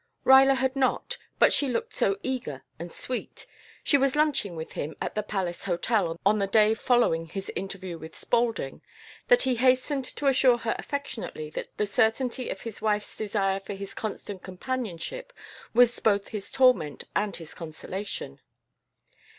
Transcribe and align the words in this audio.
Ruyler 0.25 0.55
had 0.55 0.75
not, 0.75 1.19
but 1.37 1.53
she 1.53 1.69
looked 1.69 1.93
so 1.93 2.17
eager 2.23 2.63
and 2.79 2.91
sweet 2.91 3.45
she 3.83 3.99
was 3.99 4.15
lunching 4.15 4.55
with 4.55 4.71
him 4.71 4.95
at 4.99 5.13
the 5.13 5.21
Palace 5.21 5.65
Hotel 5.65 6.19
on 6.25 6.39
the 6.39 6.47
day 6.47 6.73
following 6.73 7.27
his 7.27 7.51
interview 7.55 7.99
with 7.99 8.17
Spaulding 8.17 8.81
that 9.27 9.43
he 9.43 9.57
hastened 9.57 10.05
to 10.05 10.25
assure 10.25 10.57
her 10.57 10.75
affectionately 10.79 11.51
that 11.51 11.77
the 11.77 11.85
certainty 11.85 12.49
of 12.49 12.61
his 12.61 12.81
wife's 12.81 13.15
desire 13.15 13.59
for 13.59 13.75
his 13.75 13.93
constant 13.93 14.41
companionship 14.41 15.31
was 15.71 15.99
both 15.99 16.29
his 16.29 16.51
torment 16.51 17.03
and 17.15 17.35
his 17.35 17.53
consolation. 17.53 18.41